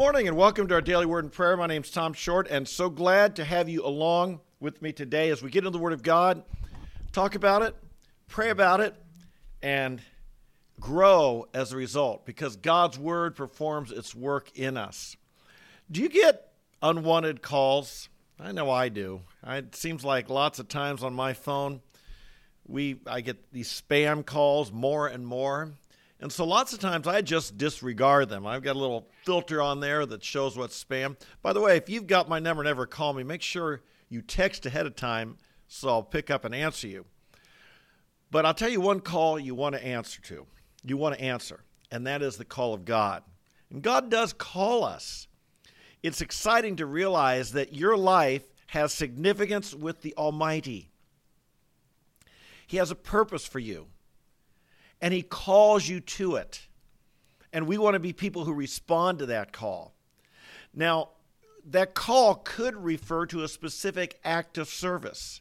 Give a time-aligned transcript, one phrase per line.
[0.00, 1.58] morning and welcome to our daily word and prayer.
[1.58, 5.28] My name is Tom Short and so glad to have you along with me today
[5.28, 6.42] as we get into the Word of God,
[7.12, 7.76] talk about it,
[8.26, 8.94] pray about it,
[9.60, 10.00] and
[10.80, 15.18] grow as a result because God's Word performs its work in us.
[15.90, 18.08] Do you get unwanted calls?
[18.38, 19.20] I know I do.
[19.46, 21.82] It seems like lots of times on my phone,
[22.66, 25.72] we I get these spam calls more and more.
[26.20, 28.46] And so lots of times I just disregard them.
[28.46, 31.16] I've got a little filter on there that shows what's spam.
[31.40, 33.22] By the way, if you've got my number, never call me.
[33.22, 33.80] Make sure
[34.10, 37.06] you text ahead of time so I'll pick up and answer you.
[38.30, 40.46] But I'll tell you one call you want to answer to.
[40.84, 43.22] You want to answer, and that is the call of God.
[43.70, 45.26] And God does call us.
[46.02, 50.90] It's exciting to realize that your life has significance with the Almighty.
[52.66, 53.86] He has a purpose for you
[55.00, 56.66] and He calls you to it.
[57.52, 59.94] And we want to be people who respond to that call.
[60.74, 61.10] Now,
[61.66, 65.40] that call could refer to a specific act of service.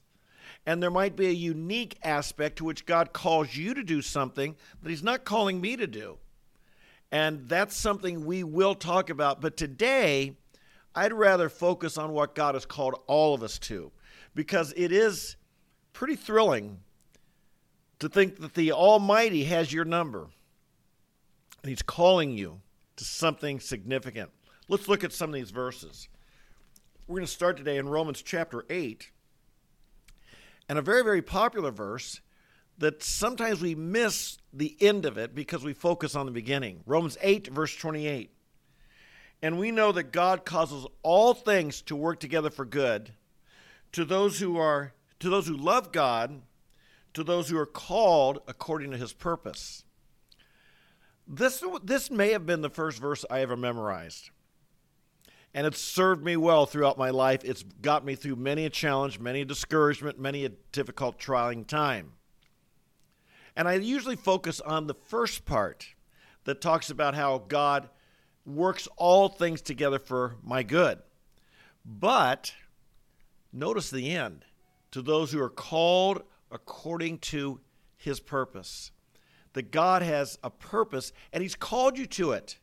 [0.65, 4.55] And there might be a unique aspect to which God calls you to do something
[4.81, 6.17] that He's not calling me to do.
[7.11, 9.41] And that's something we will talk about.
[9.41, 10.35] But today,
[10.93, 13.91] I'd rather focus on what God has called all of us to
[14.35, 15.35] because it is
[15.93, 16.79] pretty thrilling
[17.99, 20.27] to think that the Almighty has your number
[21.61, 22.61] and He's calling you
[22.95, 24.29] to something significant.
[24.67, 26.07] Let's look at some of these verses.
[27.07, 29.09] We're going to start today in Romans chapter 8,
[30.69, 32.21] and a very, very popular verse
[32.77, 36.81] that sometimes we miss the end of it because we focus on the beginning.
[36.85, 38.31] Romans 8, verse 28.
[39.41, 43.11] And we know that God causes all things to work together for good
[43.91, 46.41] to those who are to those who love God
[47.13, 49.83] to those who are called according to his purpose.
[51.27, 54.31] This, this may have been the first verse I ever memorized.
[55.53, 57.41] And it's served me well throughout my life.
[57.43, 62.13] It's got me through many a challenge, many a discouragement, many a difficult, trying time.
[63.55, 65.87] And I usually focus on the first part
[66.45, 67.89] that talks about how God
[68.45, 70.99] works all things together for my good.
[71.85, 72.53] But
[73.51, 74.45] notice the end
[74.91, 77.59] to those who are called according to
[77.97, 78.91] his purpose.
[79.53, 82.57] That God has a purpose and he's called you to it.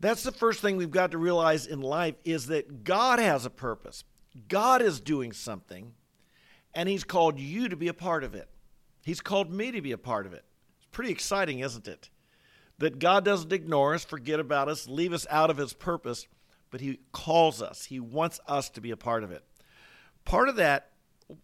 [0.00, 3.50] That's the first thing we've got to realize in life is that God has a
[3.50, 4.04] purpose.
[4.48, 5.92] God is doing something
[6.74, 8.48] and he's called you to be a part of it.
[9.04, 10.44] He's called me to be a part of it.
[10.78, 12.10] It's pretty exciting, isn't it?
[12.78, 16.28] That God doesn't ignore us, forget about us, leave us out of his purpose,
[16.70, 17.86] but he calls us.
[17.86, 19.42] He wants us to be a part of it.
[20.24, 20.92] Part of that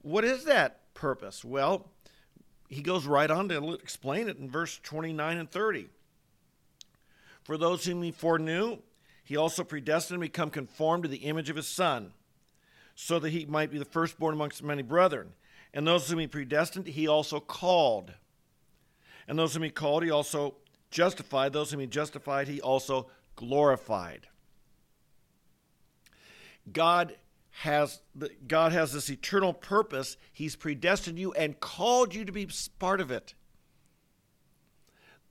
[0.03, 1.45] what is that purpose?
[1.45, 1.89] Well,
[2.69, 5.89] he goes right on to explain it in verse 29 and 30.
[7.43, 8.79] For those whom he foreknew,
[9.23, 12.13] he also predestined to become conformed to the image of his Son,
[12.95, 15.33] so that he might be the firstborn amongst many brethren.
[15.73, 18.13] And those whom he predestined, he also called.
[19.27, 20.55] And those whom he called, he also
[20.91, 21.53] justified.
[21.53, 24.29] Those whom he justified, he also glorified.
[26.73, 27.17] God
[27.63, 28.01] has
[28.49, 30.17] God has this eternal purpose.
[30.33, 32.49] He's predestined you and called you to be
[32.79, 33.35] part of it.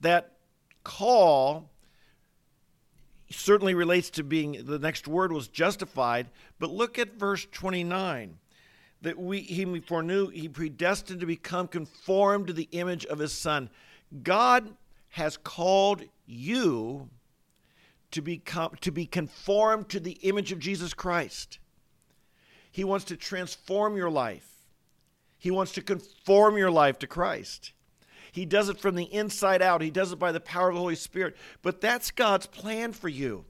[0.00, 0.32] That
[0.82, 1.70] call
[3.30, 8.38] certainly relates to being the next word was justified, but look at verse 29
[9.02, 13.68] that we he foreknew he predestined to become conformed to the image of his son.
[14.22, 14.74] God
[15.10, 17.10] has called you
[18.12, 21.58] to become to be conformed to the image of Jesus Christ.
[22.74, 24.50] He wants to transform your life.
[25.38, 27.70] He wants to conform your life to Christ.
[28.32, 29.80] He does it from the inside out.
[29.80, 31.36] He does it by the power of the Holy Spirit.
[31.62, 33.44] But that's God's plan for you.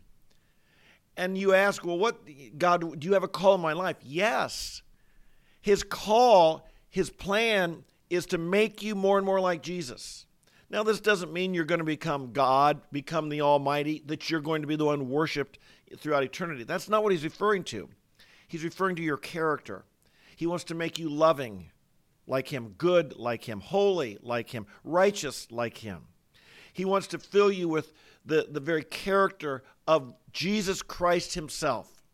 [1.16, 2.18] And you ask, well, what,
[2.58, 3.96] God, do you have a call in my life?
[4.02, 4.82] Yes.
[5.62, 10.26] His call, his plan is to make you more and more like Jesus.
[10.68, 14.60] Now, this doesn't mean you're going to become God, become the Almighty, that you're going
[14.60, 15.58] to be the one worshiped
[15.96, 16.64] throughout eternity.
[16.64, 17.88] That's not what he's referring to.
[18.54, 19.84] He's referring to your character.
[20.36, 21.72] He wants to make you loving
[22.24, 26.02] like Him, good like Him, holy like Him, righteous like Him.
[26.72, 27.92] He wants to fill you with
[28.24, 32.04] the, the very character of Jesus Christ Himself.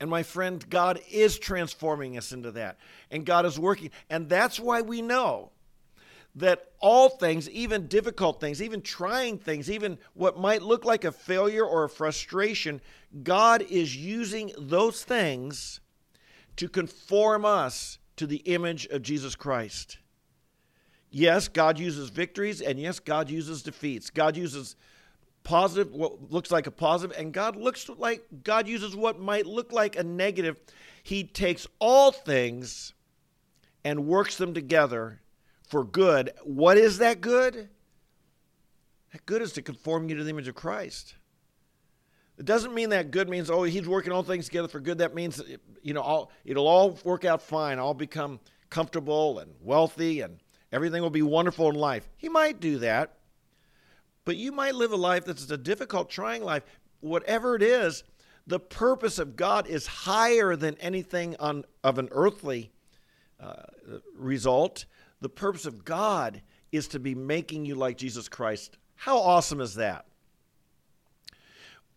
[0.00, 2.78] And my friend, God is transforming us into that.
[3.10, 3.90] And God is working.
[4.08, 5.50] And that's why we know
[6.36, 11.10] that all things, even difficult things, even trying things, even what might look like a
[11.10, 12.80] failure or a frustration,
[13.22, 15.80] God is using those things
[16.56, 19.98] to conform us to the image of Jesus Christ.
[21.10, 24.10] Yes, God uses victories, and yes, God uses defeats.
[24.10, 24.76] God uses
[25.42, 29.72] positive, what looks like a positive, and God looks like God uses what might look
[29.72, 30.60] like a negative.
[31.02, 32.92] He takes all things
[33.84, 35.20] and works them together
[35.66, 36.30] for good.
[36.44, 37.68] What is that good?
[39.12, 41.14] That good is to conform you to the image of Christ.
[42.38, 44.98] It doesn't mean that good means oh he's working all things together for good.
[44.98, 45.42] That means
[45.82, 47.78] you know all, it'll all work out fine.
[47.78, 50.38] I'll become comfortable and wealthy and
[50.72, 52.08] everything will be wonderful in life.
[52.16, 53.14] He might do that.
[54.24, 56.64] But you might live a life that's a difficult, trying life.
[57.00, 58.02] Whatever it is,
[58.46, 62.72] the purpose of God is higher than anything on, of an earthly
[63.38, 63.62] uh,
[64.16, 64.84] result.
[65.26, 66.40] The purpose of God
[66.70, 68.78] is to be making you like Jesus Christ.
[68.94, 70.06] How awesome is that?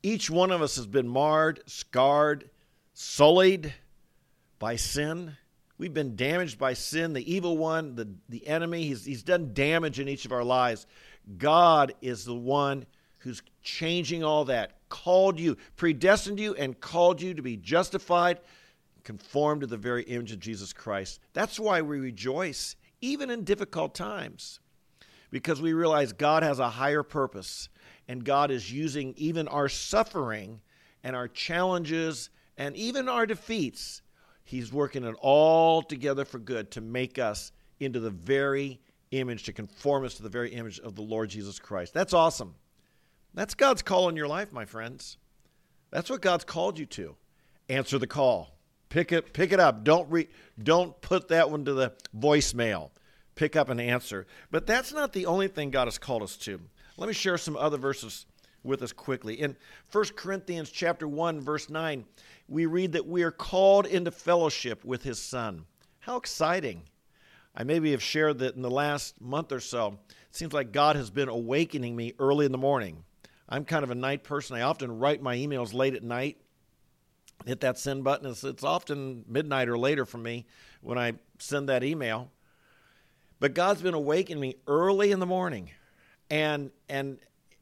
[0.02, 2.50] Each one of us has been marred, scarred,
[2.96, 3.72] sullied
[4.58, 5.38] by sin.
[5.78, 8.86] We've been damaged by sin, the evil one, the, the enemy.
[8.86, 10.88] He's, he's done damage in each of our lives.
[11.38, 12.88] God is the one
[13.20, 18.40] who's changing all that, called you, predestined you, and called you to be justified,
[19.04, 21.20] conformed to the very image of Jesus Christ.
[21.34, 24.60] That's why we rejoice, even in difficult times,
[25.32, 27.70] because we realize God has a higher purpose,
[28.08, 30.62] and God is using even our suffering
[31.04, 34.02] and our challenges and even our defeats.
[34.44, 38.80] He's working it all together for good to make us into the very
[39.12, 41.94] image, to conform us to the very image of the Lord Jesus Christ.
[41.94, 42.56] That's awesome.
[43.34, 45.18] That's God's call in your life, my friends.
[45.92, 47.16] That's what God's called you to.
[47.70, 48.59] Answer the call.
[48.90, 49.84] Pick it, pick it up.
[49.84, 50.28] Don't re,
[50.62, 52.90] don't put that one to the voicemail.
[53.36, 54.28] Pick up an answer.
[54.52, 56.60] But that's not the only thing God has called us to.
[56.98, 58.26] Let me share some other verses
[58.64, 59.36] with us quickly.
[59.36, 59.56] In
[59.92, 62.04] 1 Corinthians chapter 1 verse 9,
[62.48, 65.66] we read that we are called into fellowship with his son.
[66.00, 66.84] How exciting.
[67.56, 70.00] I maybe have shared that in the last month or so.
[70.10, 73.04] It seems like God has been awakening me early in the morning.
[73.48, 74.56] I'm kind of a night person.
[74.56, 76.38] I often write my emails late at night.
[77.46, 78.30] Hit that send button.
[78.30, 80.46] It's, it's often midnight or later for me
[80.82, 82.32] when I send that email.
[83.40, 85.72] But God's been awakening me early in the morning.
[86.30, 87.18] And and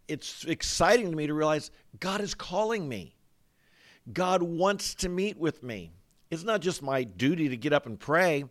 [0.07, 3.15] it's exciting to me to realize God is calling me.
[4.11, 5.91] God wants to meet with me.
[6.29, 8.45] It's not just my duty to get up and pray.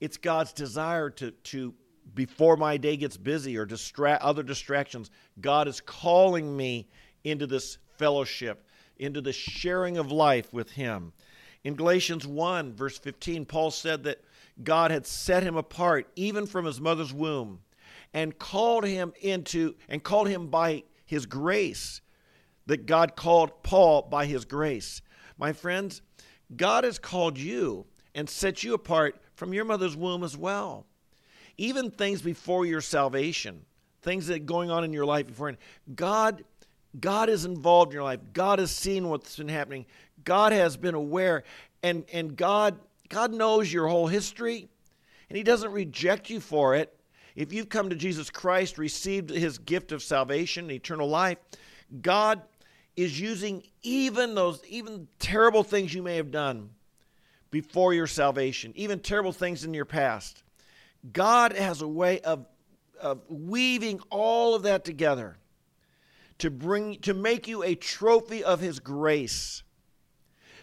[0.00, 1.74] It's God's desire to, to
[2.14, 5.10] before my day gets busy or distract other distractions,
[5.40, 6.88] God is calling me
[7.24, 8.66] into this fellowship,
[9.00, 11.12] into the sharing of life with Him.
[11.64, 14.22] In Galatians 1, verse 15, Paul said that
[14.62, 17.60] God had set him apart even from his mother's womb
[18.12, 22.00] and called him into and called him by his grace
[22.66, 25.02] that God called Paul by his grace.
[25.38, 26.02] My friends,
[26.54, 30.86] God has called you and set you apart from your mother's womb as well.
[31.56, 33.64] Even things before your salvation,
[34.02, 35.56] things that are going on in your life before
[35.94, 36.44] God
[36.98, 38.20] God is involved in your life.
[38.32, 39.86] God has seen what's been happening.
[40.24, 41.44] God has been aware
[41.82, 42.78] and and God
[43.08, 44.68] God knows your whole history
[45.28, 46.96] and he doesn't reject you for it.
[47.36, 51.38] If you've come to Jesus Christ, received his gift of salvation, eternal life,
[52.02, 52.42] God
[52.96, 56.70] is using even those even terrible things you may have done
[57.50, 60.42] before your salvation, even terrible things in your past.
[61.12, 62.46] God has a way of,
[63.00, 65.36] of weaving all of that together
[66.40, 69.62] to bring to make you a trophy of his grace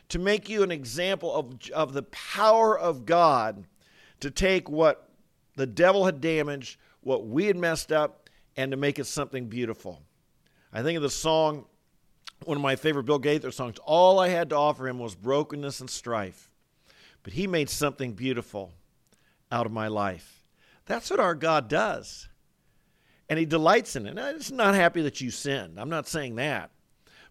[0.10, 3.66] to make you an example of, of the power of god
[4.20, 5.10] to take what
[5.56, 10.02] the devil had damaged what we had messed up and to make it something beautiful
[10.74, 11.66] i think of the song
[12.46, 15.80] one of my favorite bill gaither songs all i had to offer him was brokenness
[15.80, 16.50] and strife
[17.28, 18.72] but he made something beautiful
[19.52, 20.46] out of my life.
[20.86, 22.30] That's what our God does.
[23.30, 24.14] And he delights in it.
[24.16, 25.80] Now, he's not happy that you sinned.
[25.80, 26.72] I'm not saying that.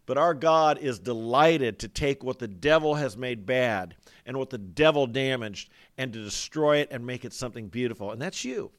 [0.05, 4.51] But our God is delighted to take what the devil has made bad and what
[4.51, 8.13] the devil damaged and to destroy it and make it something beautiful.
[8.13, 8.71] And that's you.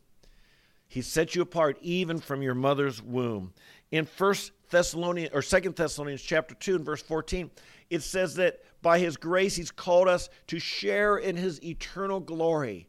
[0.88, 3.54] He set you apart even from your mother's womb.
[3.92, 7.52] In First Thessalonians or Second Thessalonians chapter 2 and verse 14,
[7.90, 12.88] it says that by his grace he's called us to share in his eternal glory.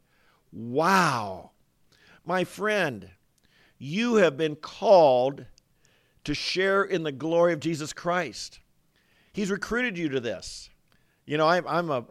[0.53, 1.51] Wow.
[2.25, 3.11] My friend,
[3.79, 5.47] you have been called
[6.25, 8.61] to share in the glory of Jesus Christ.
[9.33, 10.69] He's recruited you to this.
[11.27, 12.05] You know, I'm, a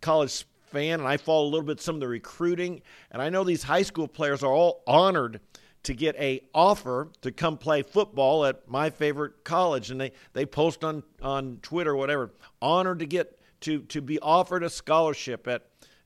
[0.00, 3.44] college fan and I follow a little bit some of the recruiting, and I know
[3.44, 5.40] these high school players are all honored
[5.84, 10.46] to get a offer to come play football at my favorite college and they, they
[10.46, 15.46] post on, on Twitter or whatever, honored to get to, to be offered a scholarship
[15.46, 15.62] at,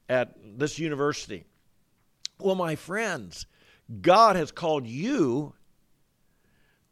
[0.08, 1.44] at this university.
[2.40, 3.46] Well, my friends,
[4.00, 5.54] God has called you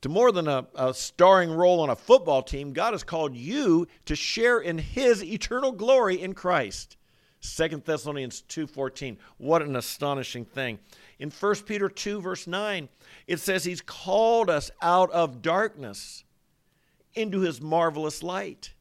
[0.02, 3.88] to more than a, a, starring role on a football team, God has called you
[4.04, 6.96] to share in his eternal glory in Christ.
[7.40, 9.16] 2 Thessalonians 2:14.
[9.38, 10.78] What an astonishing thing.
[11.18, 12.88] In 1 Peter 2 verse 9,
[13.26, 16.24] it says he's called us out of darkness
[17.14, 18.74] into his marvelous light.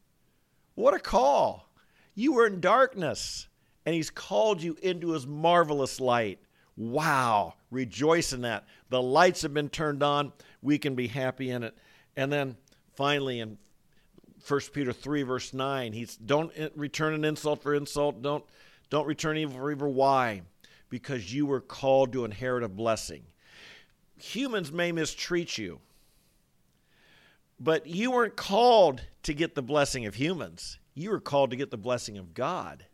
[0.75, 1.69] What a call.
[2.13, 3.48] You were in darkness
[3.86, 6.39] and he's called you into his marvelous light.
[6.77, 8.65] Wow, rejoice in that.
[8.89, 10.34] The lights have been turned on.
[10.62, 11.77] We can be happy in it.
[12.17, 12.58] And then
[12.96, 13.58] finally in
[14.48, 18.22] 1 Peter 3 verse 9, he's don't return an insult for insult.
[18.22, 18.44] Don't
[18.89, 19.94] don't return evil for evil.
[19.94, 20.41] Why?
[20.89, 23.24] Because you were called to inherit a blessing.
[24.17, 25.79] Humans may mistreat you,
[27.60, 30.77] but you weren't called to get the blessing of humans.
[30.94, 32.86] You were called to get the blessing of God.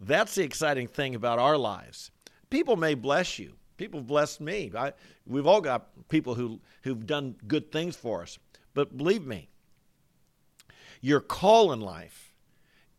[0.00, 2.10] That's the exciting thing about our lives.
[2.50, 3.54] People may bless you.
[3.76, 4.70] People have blessed me.
[4.76, 4.92] I,
[5.26, 8.38] we've all got people who, who've done good things for us.
[8.74, 9.48] But believe me,
[11.00, 12.34] your call in life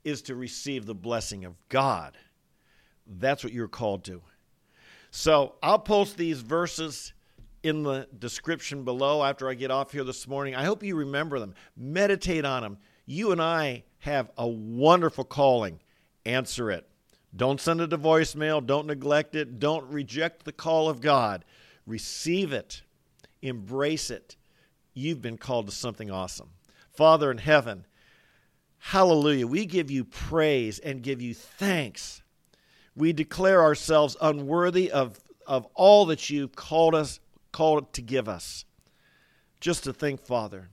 [0.03, 2.17] is to receive the blessing of God.
[3.05, 4.21] That's what you're called to.
[5.11, 7.13] So I'll post these verses
[7.63, 10.55] in the description below after I get off here this morning.
[10.55, 12.77] I hope you remember them, meditate on them.
[13.05, 15.79] You and I have a wonderful calling.
[16.25, 16.87] Answer it.
[17.35, 18.65] Don't send it to voicemail.
[18.65, 19.59] Don't neglect it.
[19.59, 21.45] Don't reject the call of God.
[21.87, 22.83] Receive it,
[23.41, 24.35] embrace it.
[24.93, 26.49] You've been called to something awesome.
[26.93, 27.85] Father in heaven,
[28.77, 29.47] hallelujah.
[29.47, 32.21] We give you praise and give you thanks.
[32.95, 37.19] We declare ourselves unworthy of, of all that you've called us,
[37.51, 38.65] called to give us.
[39.59, 40.69] Just to think, Father,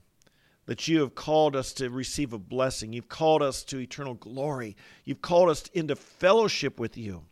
[0.69, 2.93] that you have called us to receive a blessing.
[2.93, 4.77] You've called us to eternal glory.
[5.03, 7.25] You've called us into fellowship with you.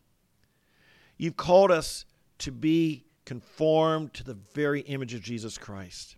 [1.18, 2.06] You've called us
[2.40, 6.16] to be conformed to the very image of Jesus Christ.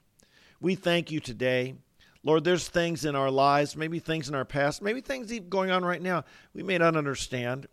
[0.62, 1.76] We thank you today.
[2.24, 5.72] Lord, there's things in our lives, maybe things in our past, maybe things even going
[5.72, 6.24] on right now
[6.54, 7.68] we may not understand.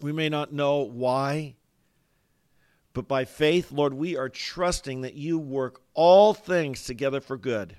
[0.00, 1.56] We may not know why.
[2.94, 7.76] But by faith, Lord, we are trusting that you work all things together for good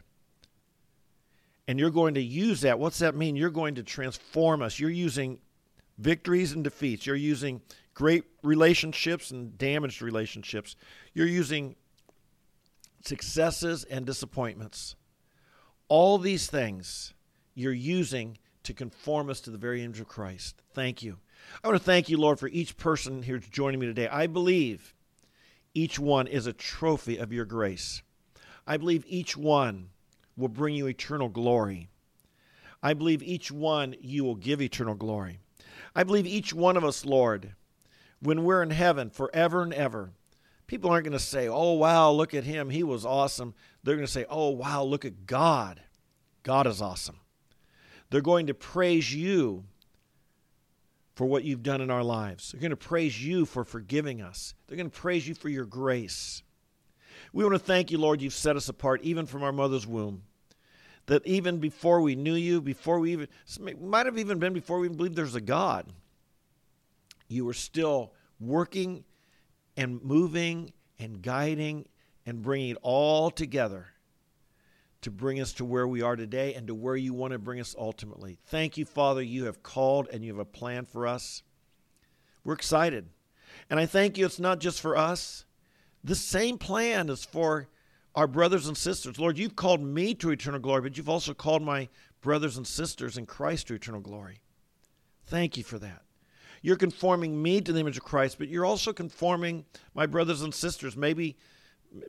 [1.67, 2.79] and you're going to use that.
[2.79, 3.35] What's that mean?
[3.35, 4.79] You're going to transform us.
[4.79, 5.39] You're using
[5.97, 7.05] victories and defeats.
[7.05, 7.61] You're using
[7.93, 10.75] great relationships and damaged relationships.
[11.13, 11.75] You're using
[13.03, 14.95] successes and disappointments.
[15.87, 17.13] All these things
[17.53, 20.61] you're using to conform us to the very image of Christ.
[20.73, 21.19] Thank you.
[21.63, 24.07] I want to thank you, Lord, for each person here joining me today.
[24.07, 24.95] I believe
[25.73, 28.01] each one is a trophy of your grace.
[28.65, 29.89] I believe each one
[30.35, 31.89] will bring you eternal glory.
[32.81, 35.39] I believe each one you will give eternal glory.
[35.95, 37.53] I believe each one of us, Lord,
[38.19, 40.11] when we're in heaven forever and ever,
[40.67, 42.69] people aren't going to say, oh, wow, look at him.
[42.69, 43.53] He was awesome.
[43.83, 45.81] They're going to say, oh, wow, look at God.
[46.41, 47.19] God is awesome.
[48.09, 49.65] They're going to praise you
[51.15, 52.51] for what you've done in our lives.
[52.51, 54.55] They're going to praise you for forgiving us.
[54.67, 56.43] They're going to praise you for your grace.
[57.33, 60.21] We want to thank you, Lord, you've set us apart even from our mother's womb.
[61.07, 63.27] That even before we knew you, before we even,
[63.81, 65.91] might have even been before we even believed there's a God,
[67.27, 69.03] you were still working
[69.75, 71.87] and moving and guiding
[72.25, 73.87] and bringing it all together
[75.01, 77.59] to bring us to where we are today and to where you want to bring
[77.59, 78.37] us ultimately.
[78.45, 79.21] Thank you, Father.
[79.21, 81.43] You have called and you have a plan for us.
[82.45, 83.09] We're excited.
[83.69, 85.43] And I thank you, it's not just for us,
[86.03, 87.67] the same plan is for
[88.15, 89.17] our brothers and sisters.
[89.17, 91.89] Lord, you've called me to eternal glory, but you've also called my
[92.21, 94.41] brothers and sisters in Christ to eternal glory.
[95.25, 96.03] Thank you for that.
[96.61, 100.53] You're conforming me to the image of Christ, but you're also conforming my brothers and
[100.53, 100.95] sisters.
[100.95, 101.35] Maybe,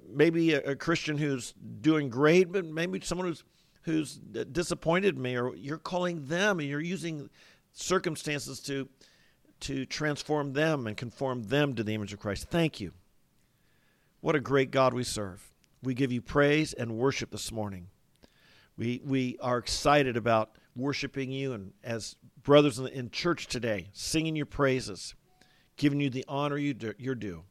[0.09, 3.45] maybe a, a Christian who's doing great, but maybe someone who's
[3.83, 7.29] who's disappointed me, or you're calling them, and you're using
[7.73, 8.89] circumstances to
[9.61, 12.49] to transform them and conform them to the image of Christ.
[12.49, 12.93] Thank you.
[14.25, 15.53] What a great God we serve.
[15.83, 17.89] We give you praise and worship this morning.
[18.75, 24.35] We, we are excited about worshiping you and as brothers in, in church today, singing
[24.35, 25.15] your praises,
[25.77, 27.43] giving you the honor you do, you're due.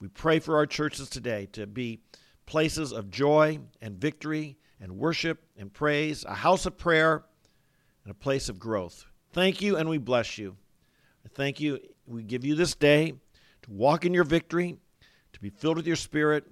[0.00, 2.00] We pray for our churches today to be
[2.46, 7.22] places of joy and victory and worship and praise, a house of prayer
[8.02, 9.06] and a place of growth.
[9.32, 10.56] Thank you and we bless you.
[11.36, 11.78] Thank you.
[12.08, 13.12] We give you this day
[13.62, 14.78] to walk in your victory
[15.32, 16.44] to be filled with your Spirit,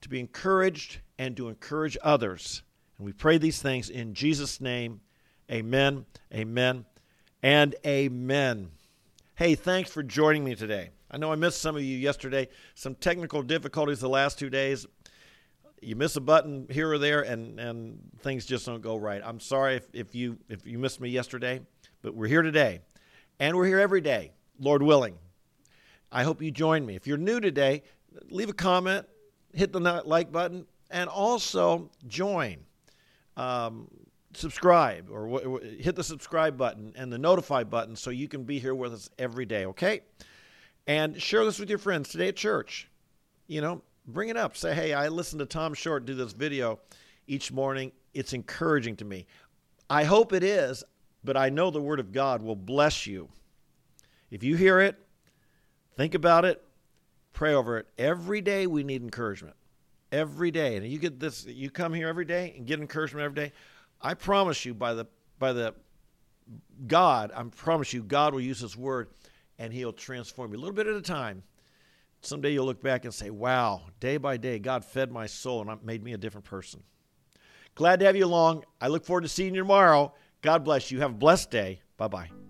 [0.00, 2.62] to be encouraged, and to encourage others.
[2.98, 5.00] And we pray these things in Jesus' name.
[5.50, 6.84] Amen, amen,
[7.42, 8.70] and amen.
[9.36, 10.90] Hey, thanks for joining me today.
[11.10, 14.86] I know I missed some of you yesterday, some technical difficulties the last two days.
[15.80, 19.22] you miss a button here or there, and, and things just don't go right.
[19.24, 21.60] I'm sorry if, if you if you missed me yesterday,
[22.02, 22.80] but we're here today,
[23.38, 25.16] and we're here every day, Lord willing.
[26.10, 26.96] I hope you join me.
[26.96, 27.82] If you're new today,
[28.30, 29.06] leave a comment,
[29.52, 32.58] hit the like button, and also join.
[33.36, 33.88] Um,
[34.34, 38.74] subscribe or hit the subscribe button and the notify button so you can be here
[38.74, 40.00] with us every day, okay?
[40.86, 42.88] And share this with your friends today at church.
[43.46, 44.56] You know, bring it up.
[44.56, 46.78] Say, hey, I listen to Tom Short do this video
[47.26, 47.92] each morning.
[48.14, 49.26] It's encouraging to me.
[49.88, 50.84] I hope it is,
[51.24, 53.28] but I know the Word of God will bless you.
[54.30, 54.96] If you hear it,
[55.96, 56.62] think about it,
[57.36, 57.86] pray over it.
[57.98, 59.54] Every day we need encouragement.
[60.10, 60.76] Every day.
[60.76, 63.52] And you get this, you come here every day and get encouragement every day.
[64.00, 65.06] I promise you by the
[65.38, 65.74] by the
[66.86, 69.10] God, I promise you God will use his word
[69.58, 71.42] and he'll transform you a little bit at a time.
[72.22, 75.84] Someday you'll look back and say, "Wow, day by day God fed my soul and
[75.84, 76.82] made me a different person."
[77.74, 78.64] Glad to have you along.
[78.80, 80.14] I look forward to seeing you tomorrow.
[80.40, 81.00] God bless you.
[81.00, 81.80] Have a blessed day.
[81.98, 82.45] Bye-bye.